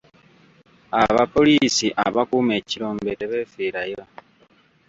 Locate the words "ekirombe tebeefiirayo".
2.61-4.03